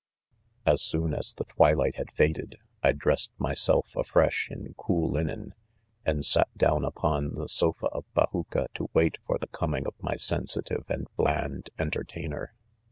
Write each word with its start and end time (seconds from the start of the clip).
As 0.65 0.81
soon 0.81 1.13
as 1.13 1.31
the 1.31 1.43
twilight 1.43 1.97
had 1.97 2.11
faded, 2.11 2.57
I 2.81 2.91
dressed 2.91 3.31
myself 3.37 3.95
afresh 3.95 4.49
in 4.49 4.73
cool' 4.75 5.11
linen, 5.11 5.53
and 6.03 6.25
sat 6.25 6.49
down 6.57 6.83
up 6.83 7.03
on 7.03 7.35
the 7.35 7.47
sofa 7.47 7.85
of 7.89 8.05
bajuca 8.15 8.65
to 8.73 8.89
wait 8.95 9.19
for 9.27 9.37
the 9.37 9.45
coming 9.49 9.85
of 9.85 9.93
my 10.01 10.15
sensitive 10.15 10.85
and 10.89 11.05
bland, 11.17 11.69
entertainer. 11.77 12.55